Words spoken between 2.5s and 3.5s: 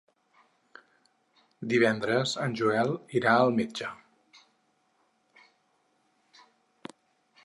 Joel irà